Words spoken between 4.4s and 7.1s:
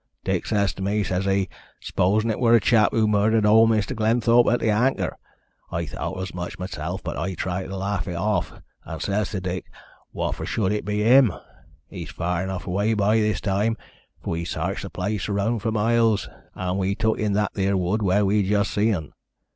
at the Anchor?' I thowt as much meself,